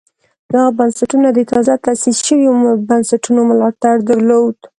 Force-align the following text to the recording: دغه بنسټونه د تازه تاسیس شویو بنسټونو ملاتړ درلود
دغه 0.53 0.69
بنسټونه 0.79 1.27
د 1.33 1.39
تازه 1.51 1.73
تاسیس 1.85 2.17
شویو 2.27 2.53
بنسټونو 2.89 3.41
ملاتړ 3.49 3.95
درلود 4.09 4.57